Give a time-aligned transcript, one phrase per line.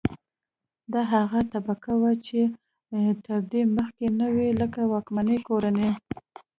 [0.93, 2.39] دا هغه طبقې وې چې
[3.25, 5.91] تر دې مخکې نه وې لکه واکمنې کورنۍ.